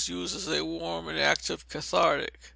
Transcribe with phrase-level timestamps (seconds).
[0.07, 2.39] Use as a warm and active cathartic.